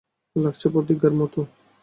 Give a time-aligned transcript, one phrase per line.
[0.35, 1.39] লাগছে প্রতিজ্ঞার মতো।